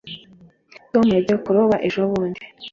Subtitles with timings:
[0.91, 2.41] tom yagiye kuroba ejobundi